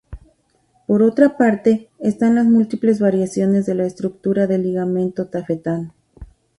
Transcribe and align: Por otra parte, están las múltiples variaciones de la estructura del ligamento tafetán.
Por 0.87 1.03
otra 1.03 1.37
parte, 1.37 1.91
están 1.99 2.33
las 2.33 2.47
múltiples 2.47 2.99
variaciones 2.99 3.67
de 3.67 3.75
la 3.75 3.85
estructura 3.85 4.47
del 4.47 4.63
ligamento 4.63 5.27
tafetán. 5.27 5.93